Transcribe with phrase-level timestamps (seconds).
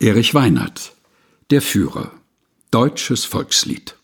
[0.00, 0.92] Erich Weinert
[1.50, 2.12] Der Führer
[2.70, 3.96] Deutsches Volkslied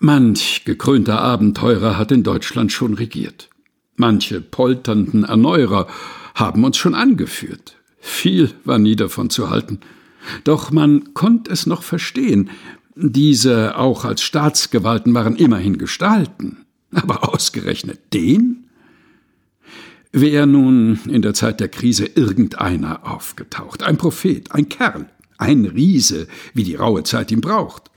[0.00, 3.48] Manch gekrönter Abenteurer hat in Deutschland schon regiert.
[3.94, 5.86] Manche polternden Erneuerer
[6.34, 7.78] haben uns schon angeführt.
[7.98, 9.80] Viel war nie davon zu halten.
[10.44, 12.50] Doch man konnt es noch verstehen.
[12.96, 16.66] Diese auch als Staatsgewalten waren immerhin Gestalten.
[16.92, 18.65] Aber ausgerechnet den?
[20.12, 25.06] Wäre nun in der Zeit der Krise irgendeiner aufgetaucht, ein Prophet, ein Kerl,
[25.38, 27.90] ein Riese, wie die raue Zeit ihn braucht,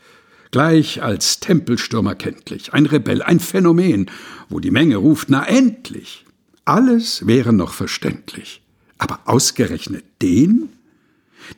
[0.52, 4.10] gleich als Tempelstürmer kenntlich, ein Rebell, ein Phänomen,
[4.50, 6.26] wo die Menge ruft, na endlich.
[6.66, 8.62] Alles wäre noch verständlich.
[8.98, 10.70] Aber ausgerechnet den?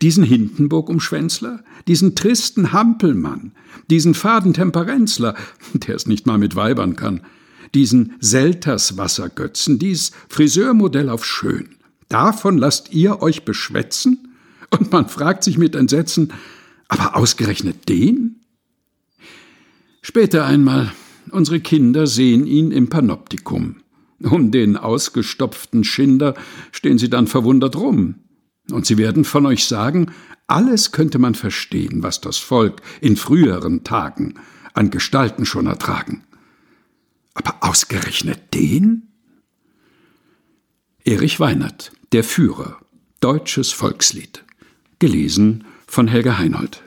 [0.01, 1.63] Diesen Hindenburg-Umschwänzler?
[1.87, 3.51] Diesen tristen Hampelmann?
[3.89, 5.35] Diesen faden Temperenzler,
[5.73, 7.21] der es nicht mal mit Weibern kann?
[7.73, 11.75] Diesen Selterswassergötzen, dies Friseurmodell auf schön?
[12.09, 14.35] Davon lasst ihr euch beschwätzen?
[14.69, 16.33] Und man fragt sich mit Entsetzen,
[16.87, 18.41] aber ausgerechnet den?
[20.01, 20.91] Später einmal,
[21.29, 23.77] unsere Kinder sehen ihn im Panoptikum.
[24.19, 26.35] Um den ausgestopften Schinder
[26.71, 28.15] stehen sie dann verwundert rum.
[28.71, 30.11] Und sie werden von euch sagen,
[30.47, 34.35] alles könnte man verstehen, was das Volk in früheren Tagen
[34.73, 36.23] an Gestalten schon ertragen.
[37.71, 39.13] Ausgerechnet den?
[41.05, 42.81] Erich Weinert, Der Führer,
[43.21, 44.43] deutsches Volkslied.
[44.99, 46.83] Gelesen von Helga Heinold.